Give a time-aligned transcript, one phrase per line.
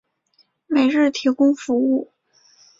[0.65, 2.11] 每日提供服务。